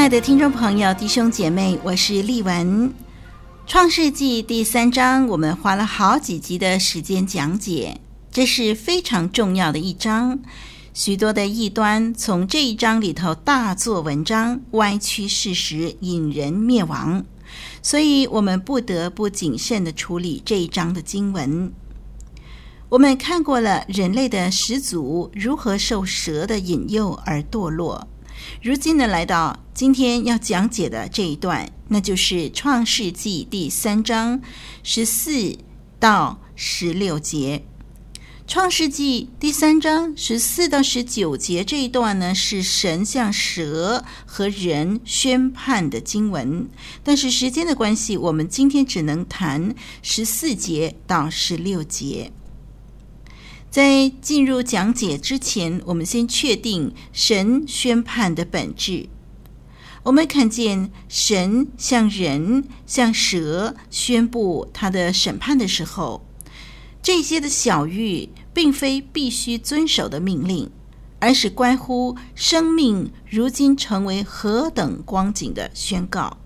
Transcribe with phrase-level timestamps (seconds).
[0.00, 2.90] 亲爱的听众朋友、弟兄姐妹，我是丽文。
[3.66, 8.00] 创世纪第三章，我们花了好几集的时间讲解，
[8.32, 10.38] 这是非常重要的一章。
[10.94, 17.22] 许多的异端从这一章里头大做文章，歪曲事实，引人灭亡。
[17.82, 21.70] 所以，我们不得不谨慎地处理这一章的经文。
[22.88, 28.08] 我们看过了人类的始祖如何受蛇的引诱而堕落。
[28.62, 34.42] 如今呢，来到今天要讲解的这一段，那就是《创世纪》第三章
[34.82, 35.56] 十四
[35.98, 37.62] 到十六节。
[38.46, 46.68] 《创世纪》第三章十四到十九节这一段呢，是神向蛇和人宣判的经文。
[47.02, 52.30] 但是时间的关系，我们今天只能谈十四节到十六节。
[53.70, 59.08] 在进入讲解之前，我们先确定神宣判的本质。
[60.02, 66.26] 我们看见神向人、向蛇宣布他的审判的时候，
[67.02, 70.70] 这些的小玉并非必须遵守的命令，
[71.18, 76.38] 而是关乎生命如今成为何等光景的宣告。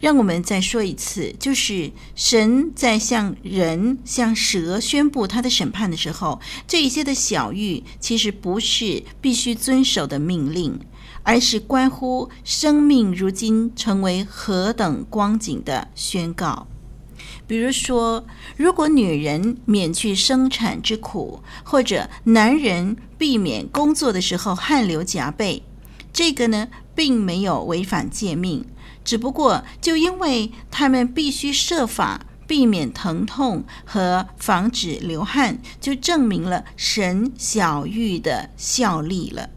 [0.00, 10.78] 让我们再说一次，就是神在向人、向蛇宣布他的审判的时候，这一些的小玉其实不是必须遵守的命令，
[11.28, 16.66] 而是关乎生命如今成为何等光景的宣告。
[17.46, 18.24] 比如说，
[18.56, 25.62] 如果女人免去生产之苦，或者男人避免工作的时候汗流浃背，
[26.14, 28.64] 这个呢，并没有违反诫命。
[29.04, 39.50] 只不过，就因为他们必须设法避免疼痛和防止流汗，就证明了神小玉的效力了。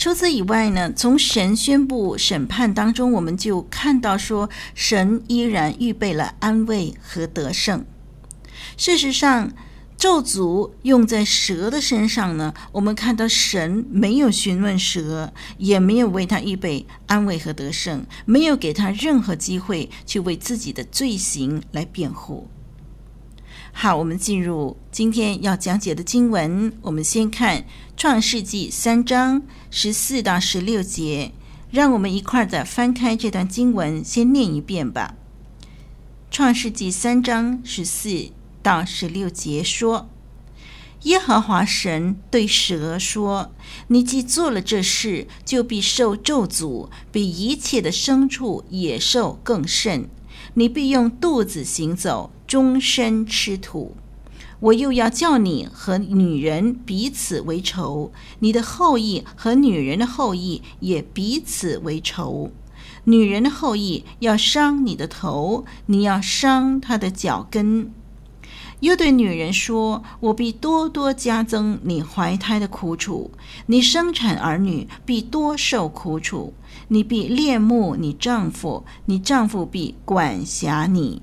[0.00, 7.84] 除此以外呢，从神宣布审判当中，我们就看到说，神依然预备了安慰和得胜。
[8.78, 9.52] 事实上，
[9.98, 22.48] 咒诅用在蛇的身上呢，我们看到神没有询问蛇，也没有为他预备安慰和得胜，没有给他任何机会去为自己的罪行来辩护。
[23.72, 27.64] 好，我们进入今天要讲解的经文，我们先看
[27.96, 31.32] 创世纪三章十四到十六节，
[31.70, 35.14] 让我们一块儿的翻开这段经文，先念一遍吧。
[36.30, 38.30] 创世纪三章十四。
[38.62, 40.10] 到十六节说，
[41.04, 43.52] 耶和华神对蛇说
[43.88, 50.10] ：“你既做了这事，就必受咒诅，比一切的牲畜、野兽更甚。
[50.52, 53.94] 你必用肚子行走，终身吃土。
[54.58, 58.10] 我又要叫你和女人彼此为仇，
[58.40, 62.50] 你的后裔和女人的后裔也彼此为仇。
[63.04, 67.92] 女人的后裔要伤你的头，你要伤她的脚跟。”
[68.80, 73.30] 又对女人说：“我必多多加增你怀胎的苦楚，
[73.66, 76.52] 你生产儿女必多受苦楚，
[76.88, 81.22] 你必恋慕你丈夫，你丈夫必管辖你。”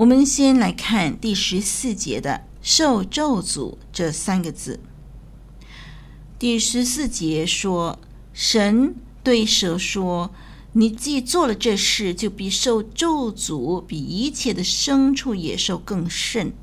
[0.00, 4.80] 我们先来看第十四节的“受咒诅”这三个字。
[6.38, 7.98] 第十四节说，
[8.32, 10.30] 神对蛇说
[10.72, 16.54] ：“你既做了这事，就必受咒诅，比一切的牲畜野兽更甚。”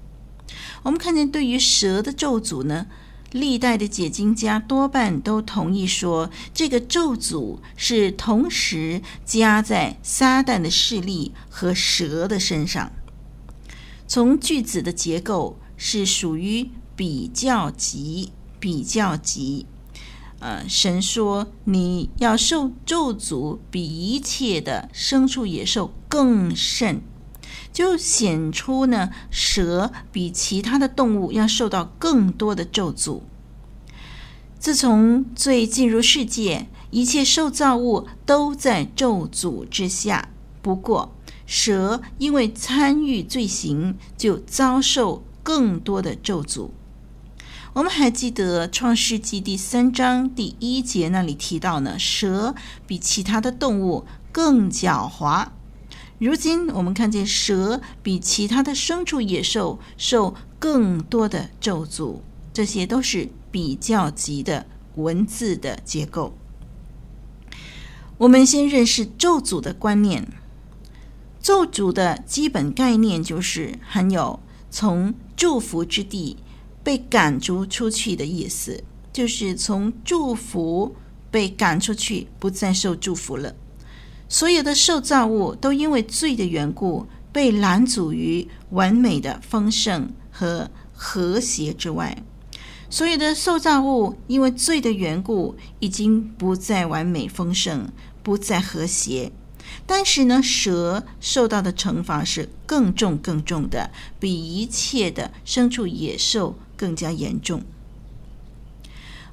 [0.81, 2.87] 我们看见，对于蛇的咒诅呢，
[3.31, 12.91] 历代的解经家多半都同意说，这个咒诅是同时加在撒旦的势力和蛇的身上。
[14.07, 18.31] 从句子的结构是属于比较级。
[18.59, 19.67] 比较级，
[20.39, 27.03] 呃，神说你要受咒诅，比一切的牲畜野兽更甚，
[27.71, 33.21] 就显出呢，蛇比其他的动物要受到更多的咒诅。
[34.57, 40.29] 自从罪进入世界，一切受造物都在咒诅之下。
[40.63, 41.15] 不过，
[41.47, 46.69] 蛇因为参与罪行，就遭受更多的咒诅。
[47.73, 52.53] 我们还记得《创世记》第三章第一节那里提到呢，蛇
[52.85, 55.47] 比其他的动物更狡猾。
[56.19, 62.17] 如今我们看见蛇比其他的牲畜野兽受更多的咒诅，
[62.51, 64.65] 这些都是比较级的
[64.95, 66.35] 文字的结构。
[68.17, 70.27] 我们先认识咒诅的观念。
[71.47, 74.37] 咒诅的基本概念就是含有
[74.69, 76.35] 从祝福之地。
[76.83, 78.83] 被赶逐出去的意思，
[79.13, 80.93] 就是从祝福
[81.31, 83.55] 被赶出去，不再受祝福了。
[84.27, 92.21] 所有的受造物都因为罪的缘故，被拦阻于完美的丰盛和和谐之外。
[92.89, 97.87] 所有的受造物因为罪的缘故，已经不再完美丰盛，
[98.21, 99.31] 不再和谐。
[99.85, 106.57] 但是呢，蛇受到的惩罚是更重、更重的，比一切的牲畜野兽。
[106.77, 107.63] 更加严重。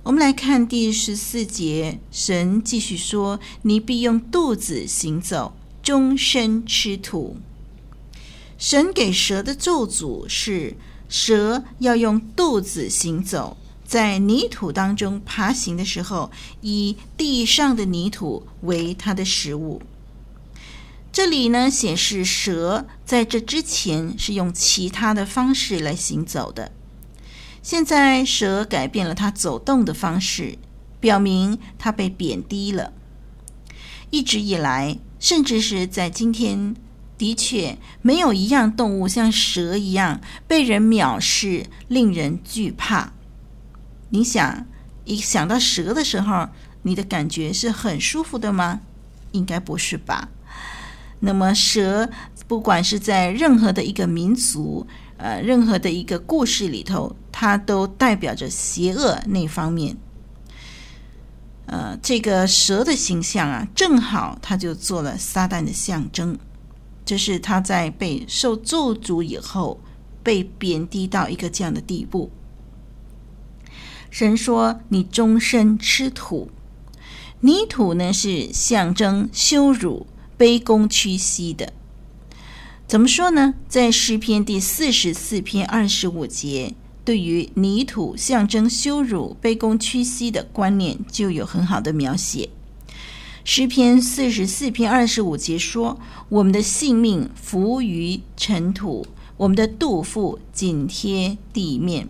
[0.04, 7.37] 我们来看第十四节，神继续说：“你必用肚子行走，终身吃土。”
[8.56, 10.75] 神给蛇的咒诅是：
[11.10, 16.30] 蛇要用肚子行走，在泥土当中爬行的时候，
[16.62, 19.82] 以地上的泥土为它的食物。
[21.14, 26.72] 这里呢，显示蛇在这之前是用其他的方式来行走的。
[27.62, 30.58] 现在蛇改变了它走动的方式，
[30.99, 32.93] 表明它被贬低了。
[34.11, 36.75] 一直以来，甚至是在今天，
[37.16, 43.12] 的确没有一样动物像蛇一样被人藐视、令人惧怕。
[44.11, 44.66] 你想，
[45.05, 46.49] 一想到蛇的时候，
[46.82, 48.81] 你的感觉是很舒服的吗？
[49.31, 50.31] 应该不是吧。
[51.26, 52.11] 那么，蛇
[52.47, 54.87] 不管是在任何的一个民族，
[55.17, 59.97] 呃，任何的一个故事里头，它都代表着邪恶那方面。
[61.67, 66.38] 呃，这个蛇的形象啊，正好它就做了撒旦的象征，
[67.06, 69.81] 就是他在被受咒诅以后，
[70.23, 72.31] 被贬低到一个这样的地步。
[74.11, 76.50] 神说：“你终身吃土，
[77.41, 80.06] 泥土呢是象征羞辱、
[80.38, 81.72] 卑躬屈膝的。”
[82.86, 83.54] 怎么说呢？
[83.69, 92.50] 在诗篇第四十四篇二十五节，对于泥土象征羞辱、卑躬屈膝的观念，就有很好的描写。
[93.42, 99.06] 诗篇四十四篇二十五节说：“我们的性命伏于尘土，
[99.37, 102.09] 我们的肚腹紧贴地面。”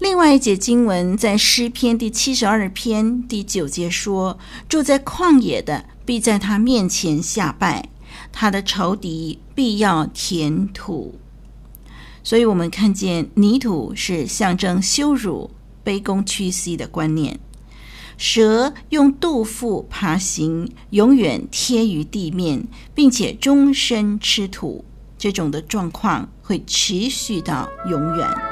[0.00, 4.36] 另外一节经文在诗篇第七十二篇第九节说
[4.68, 7.88] ：“住在旷野的，必在他面前下拜。”
[8.30, 11.18] 他的仇敌必要填土，
[12.22, 15.50] 所以我们看见泥土是象征羞辱、
[15.84, 17.40] 卑躬屈膝的观念。
[18.16, 24.84] 蛇用肚腹爬行，永远贴于地面，并且终身吃土，
[25.18, 28.51] 这种的状况会持续到永远。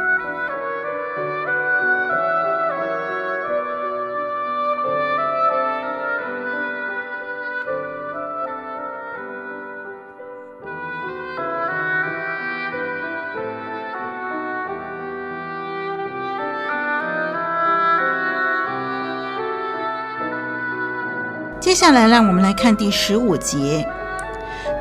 [21.61, 23.87] 接下来，让我们来看第十五节。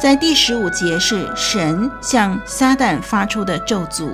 [0.00, 4.12] 在第十五节是神向撒旦发出的咒诅，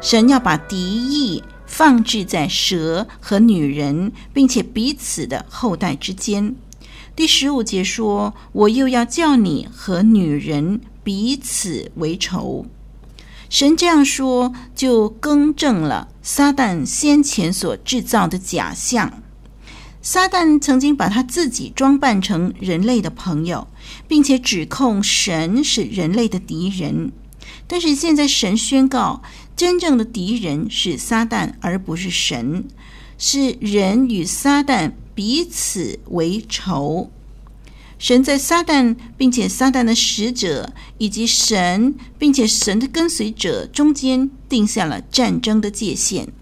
[0.00, 6.56] 神要把敌意放置在蛇和女人，并且彼此的后代之间。
[7.14, 12.64] 第十五节说：“我又要叫你和女人彼此为仇。”
[13.50, 19.22] 神这样说，就更正了撒旦先前所制造的假象。
[20.02, 23.68] 撒旦曾经把他自己装扮成人类的朋友，
[24.08, 27.12] 并且指控神是人类的敌人。
[27.66, 29.22] 但是现在神宣告，
[29.54, 32.64] 真正的敌人是撒旦，而不是神，
[33.18, 37.10] 是人与撒旦彼此为仇。
[37.98, 46.32] 神在撒旦，并且撒旦的使者，以及神，并且神的跟随者中间定下了战争的界限。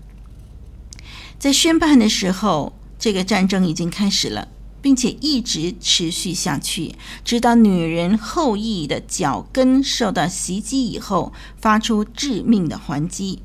[1.37, 4.49] 在宣判的时候，这个战争已经开始了，
[4.83, 13.40] 并且一直持续下去，直到女人后裔的脚跟受到袭击以后，发出致命的还击。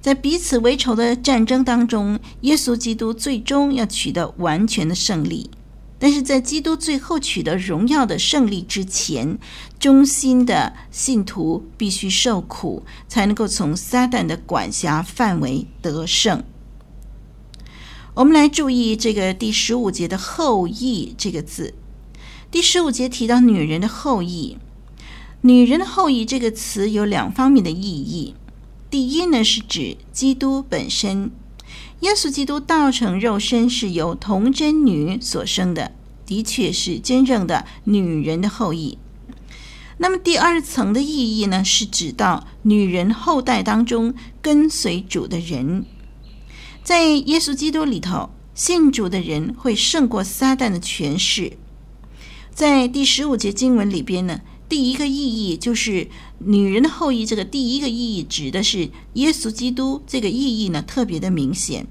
[0.00, 5.50] 在彼此为仇的战争当中，耶稣基督最终要取得完全的胜利。
[5.98, 9.38] 但是在基督最后取得荣耀的胜利之前，
[9.78, 16.44] 忠心的信徒必须受苦，才能够从撒旦的管辖范围得胜。
[18.14, 21.74] 我们来注意这个第十五节的“后裔”这个字。
[22.48, 24.56] 第十五节提到女人的后裔
[25.42, 28.36] ，“女人的后裔”这个词有两方面的意义。
[28.88, 31.32] 第一呢，是指基督本身，
[32.00, 35.90] 耶稣基督道成肉身是由童贞女所生的，
[36.24, 38.96] 的确是真正的女人的后裔。
[39.98, 45.84] 那么第二层的意义呢，是指到女人后代当中跟随主的人。
[46.84, 51.56] 在耶稣基督里头，信主的人会胜过撒旦的权势。
[52.52, 56.08] 在第十五节经文里边呢，第一个意义就是
[56.40, 57.24] 女人的后裔。
[57.24, 61.86] 这个第一个意义指的是耶稣基督，这个意义呢特别的明显。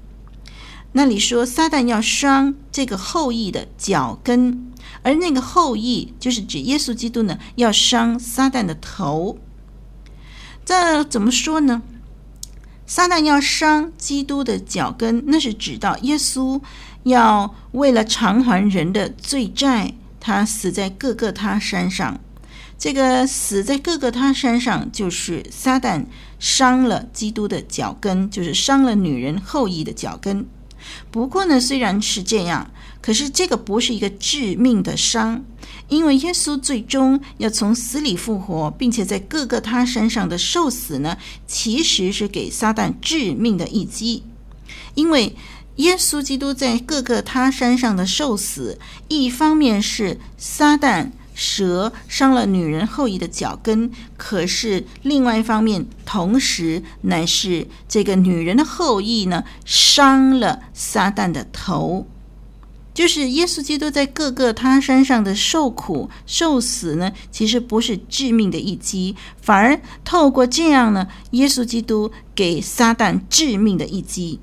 [0.92, 4.72] 那里说撒旦要伤这个后裔的脚跟，
[5.02, 9.38] 而那个后裔就是指耶稣基督呢，要伤撒旦的头。
[10.64, 11.82] 这怎么说呢？
[12.86, 16.60] 撒旦要伤基督的脚跟，那是指到耶稣
[17.04, 22.20] 要为了偿还人的罪债，他死在各个他山上。
[22.76, 26.04] 这个死在各个他山上，就是撒旦
[26.38, 30.46] 伤了基督的脚跟，就是伤了女人后裔的脚跟。
[31.10, 35.44] 不过呢，虽然是这样，可是这个不是一个致命的伤，
[35.88, 44.24] 因为耶稣最终要从死里复活，并且在各个他山上的受死呢，其实是给撒旦致命的一击。
[44.94, 45.36] 因为
[45.76, 51.10] 耶稣基督在各个他山上的受死，一方面是撒旦。
[51.34, 62.06] 蛇伤了女人后裔的脚跟，可是另外一方面，同时乃是这个女人的后裔呢，伤了撒旦的头。
[62.94, 74.38] 就是耶稣基督在各个他山上的受苦受死呢，其实不是致命的一击，反而透过这样呢，耶稣基督给撒旦致命的一击。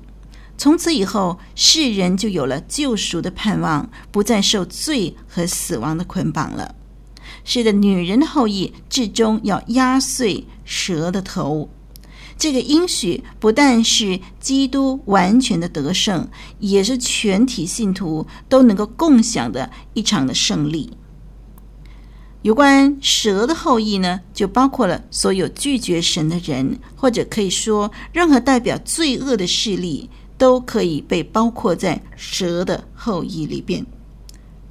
[0.58, 6.74] 从此以后，世人就有了救赎的盼望，不再受罪和死亡的捆绑了。
[7.44, 11.68] 是的，女人的后裔至终要压碎蛇的头。
[12.38, 20.96] 这个应许不但是基督完全的得胜，也是全体信徒都能够共享的一场的胜利。
[22.40, 33.86] 有关蛇的后裔呢，就包括了所有拒绝神的人，或者可以说，任何代表罪恶的势力，都可以被包括在蛇的后裔里边。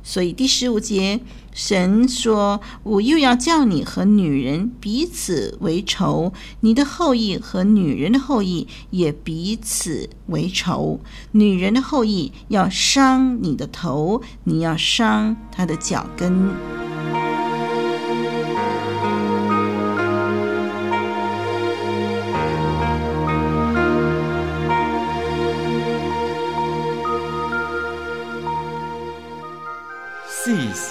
[0.04, 1.20] 所以第十五节。
[1.54, 6.32] 神说：“我又要叫你和女人彼此为仇，
[6.62, 11.02] 你的后裔和女人的后裔也彼此为仇。
[11.34, 16.81] 女人的后裔要伤你的头，你要伤她的脚跟。”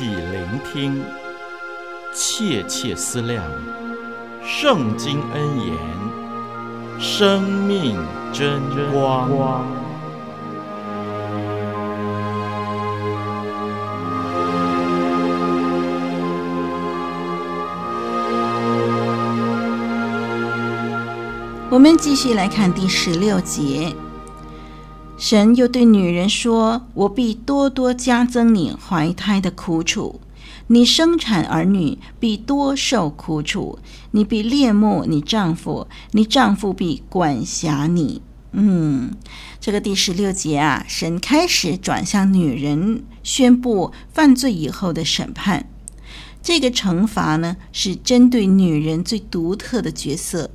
[0.01, 1.05] 细聆听，
[2.15, 3.45] 切切思量，
[4.43, 5.77] 圣经恩言，
[6.99, 7.99] 生命
[8.33, 8.63] 真
[8.95, 9.29] 光。
[21.69, 23.95] 我们继续来看第十六节。
[25.21, 30.19] 神又对女人说：“我必多多加增你怀胎的苦楚，
[30.69, 33.79] 你生产儿女必多受苦楚，
[34.13, 38.23] 你必恋慕你丈夫，你丈夫必管辖你。
[38.53, 39.11] 嗯，
[39.61, 45.69] 这个第十六节啊，神开始转向女人，宣布犯罪以后的审判。
[46.43, 50.51] 这个惩罚呢，是针对女人最独特的角色。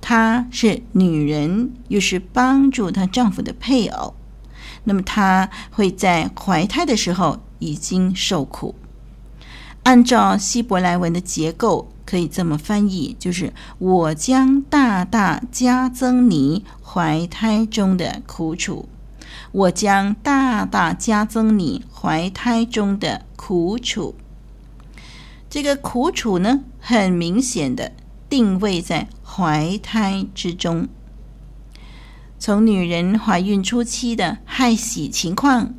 [0.00, 4.14] 她是女人，又是帮助她丈夫的配偶。
[4.84, 8.74] 那么她会在怀胎的时候已经受苦。
[9.84, 18.88] 按照希伯来文的结构，可以这么翻译：就是我将大大加增你怀胎中的苦楚。
[19.52, 24.14] 我将大大加增你怀胎中的苦楚。
[25.50, 27.92] 这个苦楚呢，很明显的
[28.34, 30.88] 定位在怀胎之中。
[32.36, 35.72] 从女人怀孕初期的害喜情况，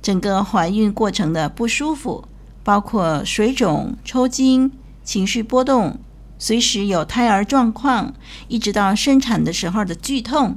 [0.00, 2.28] 整个怀孕过程的不舒服，
[2.62, 4.70] 包括水肿、抽筋、
[5.02, 5.98] 情绪波动，
[6.38, 8.14] 随时有胎儿状况，
[8.46, 10.56] 一直到生产的时候的剧痛，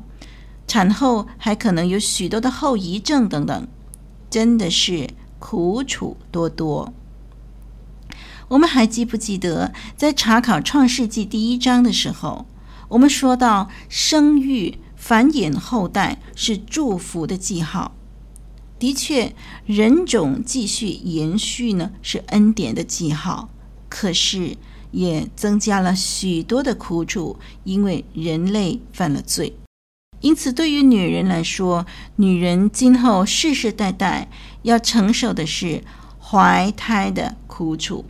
[0.67, 3.67] 产后还可能有许多的后遗症等等，
[4.29, 6.93] 真的是苦楚多多。
[8.51, 12.45] 我们还记不记得，在查考《创世纪》第一章的时候，
[12.89, 17.93] 我们说到生育、繁衍后代是祝福的记号。
[18.77, 19.33] 的确，
[19.65, 23.47] 人种继续延续呢，是恩典的记号。
[23.87, 24.57] 可是，
[24.91, 29.55] 也增加了许多的苦楚，因为人类犯了罪。
[30.19, 31.85] 因此，对于女人来说，
[32.17, 34.29] 女人今后世世代代
[34.63, 35.85] 要承受的是
[36.19, 38.03] 怀胎的苦楚。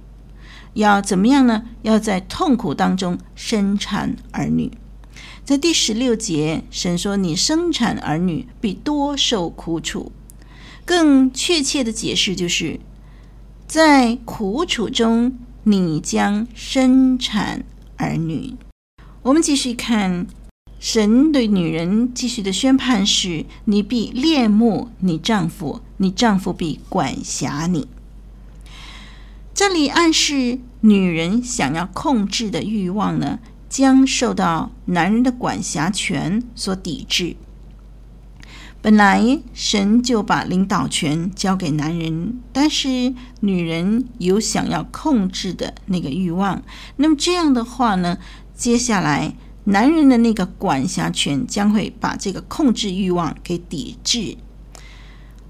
[0.73, 1.63] 要怎么样呢？
[1.81, 4.71] 要在痛苦当中生产儿女。
[5.43, 10.11] 在第十六节，神说：“你生产儿女必多受苦楚。”
[10.85, 12.79] 更确切的解释就是，
[13.67, 17.63] 在苦楚中，你将生产
[17.97, 18.55] 儿女。
[19.23, 20.25] 我们继续看，
[20.79, 27.87] 神对女人继续的宣判是：“你必恋慕你丈夫，你丈夫必管辖你。”
[29.61, 33.37] 这里暗示女人想要控制的欲望呢，
[33.69, 37.35] 将受到男人的管辖权所抵制。
[38.81, 46.63] 本来神就把领导权交给男人，但是女人有想要控制的那个欲望。
[46.95, 48.17] 那么这样的话呢，
[48.55, 54.37] 接下来男人的那个管辖权将会把这个控制欲望给抵制。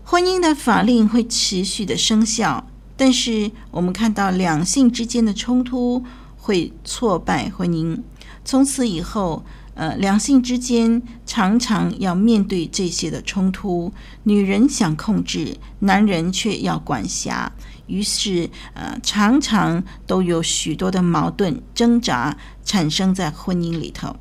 [0.04, 2.68] 婚姻的法令会持续的生效。
[3.02, 6.06] 但是我们看到两性之间的冲突
[6.38, 8.00] 会挫败婚姻，
[8.46, 13.92] 从此以后，呃，两性之间常常要面对这些的冲突。
[14.22, 17.52] 女人想控制，男人却要管辖，
[17.88, 24.16] 于是呃，常常都有许多的矛盾挣扎产生在婚姻里头。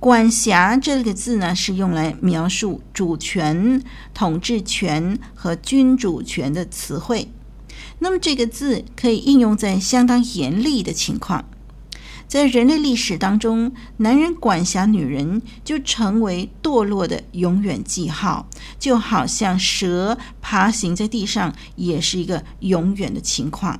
[0.00, 3.82] 管辖这个字呢，是用来描述主权、
[4.14, 7.28] 统治权和君主权的词汇。
[8.02, 11.44] 那么这个字可以应用在相当严厉的情况，
[12.26, 23.78] 在人类历史当中，男人管辖女人就成为堕落的永远记号，就好像蛇爬行在地上也是一个永远的情况。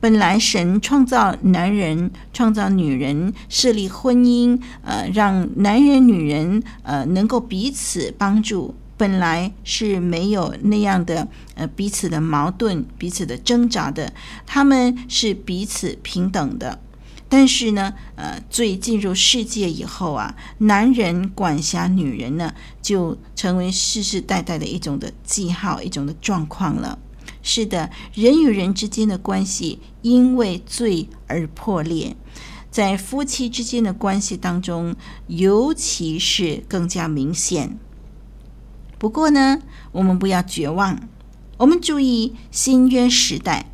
[0.00, 8.74] 本来神创造男人，创造女人，设立婚姻，呃，让男人女人呃能够彼此帮助。
[8.96, 14.12] 本来是没有那样的呃彼此的矛盾、彼此的挣扎的，
[14.46, 16.80] 他们是彼此平等的。
[17.28, 26.98] 但是呢，呃，罪进入世界以后啊，男人管辖女人呢，就成为世世代代的一种的记号、一种的状况了。
[27.42, 32.14] 是的，人与人之间的关系因为罪而破裂，
[32.70, 34.94] 在夫妻之间的关系当中，
[35.26, 37.78] 尤其是更加明显。
[39.04, 39.58] 不过呢，
[39.92, 40.98] 我们不要绝望。
[41.58, 43.70] 我们注意新约时代，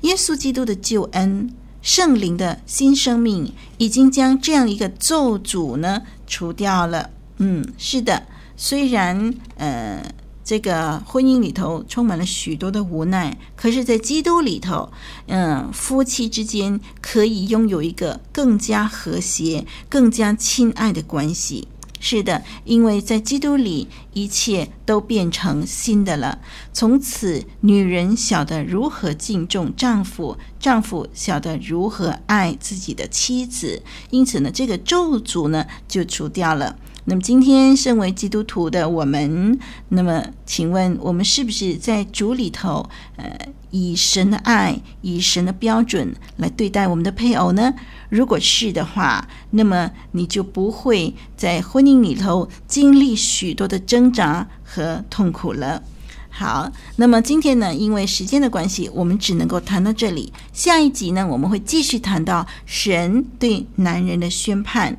[0.00, 7.10] 耶稣基督的救恩、圣灵的新生命，已经将这样一个咒诅呢除掉了。
[7.36, 10.02] 嗯，是的，虽然呃
[10.42, 14.90] 这个婚姻里头充满了许多的无奈，可是，在基督里头，
[15.26, 21.68] 嗯、夫妻之间可以拥有一个更加和谐、更加亲爱的关系。
[22.00, 26.40] 是的，因为在基督里，一切都变成新的了。
[26.72, 33.82] 从此，女人晓得如何敬重丈夫，丈夫晓得如何爱自己的妻子。
[34.08, 36.74] 因此呢，这个咒诅呢就除掉了。
[37.04, 39.58] 那么今天身为基督徒的我们，
[39.88, 43.38] 那么请问我们是不是在主里头，呃，
[43.70, 47.74] 以神的爱、以神的标准来对待我们的配偶呢？
[48.10, 55.82] 如果是的话，那么你就不会在婚姻里头经历许多的挣扎和痛苦了。
[56.28, 60.32] 好，那么今天呢，因为时间的关系，我们只能够谈到这里。
[60.52, 64.96] 下一集呢，我们会继续谈到神对男人的宣判。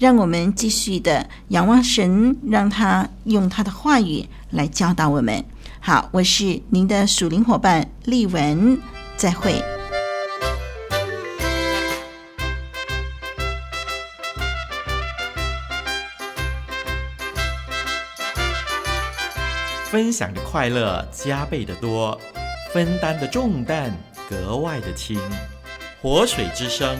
[0.00, 5.44] 让我们继续的仰望神，让他用他的话语来教导我们。
[5.78, 8.80] 好，我是您的属灵伙伴丽文，
[9.18, 9.62] 再会。
[19.90, 22.18] 分享的快乐加倍的多，
[22.72, 23.94] 分担的重担
[24.30, 25.20] 格外的轻。
[26.00, 26.96] 活水之声。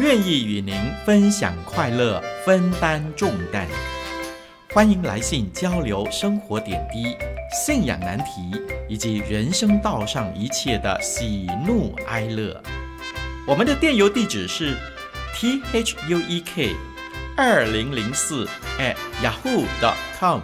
[0.00, 0.74] 愿意与您
[1.04, 3.66] 分享快乐，分担重担。
[4.72, 7.16] 欢迎来信交流生活点滴、
[7.52, 8.50] 信仰难题
[8.88, 12.60] 以及人生道上一切的喜怒哀乐。
[13.46, 14.76] 我们的电邮地址是
[15.34, 16.74] t h u e k
[17.36, 18.44] 二零零四
[18.78, 20.40] at yahoo dot com。